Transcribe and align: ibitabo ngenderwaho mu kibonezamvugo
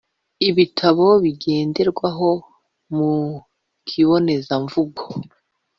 ibitabo 0.49 1.05
ngenderwaho 1.27 2.31
mu 2.95 3.13
kibonezamvugo 3.87 5.03